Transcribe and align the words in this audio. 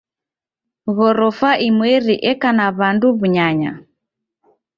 Ghorofa 0.95 1.49
imweri 1.67 2.15
eka 2.31 2.49
na 2.57 2.67
w'andu 2.77 3.07
w'unyanya. 3.17 3.71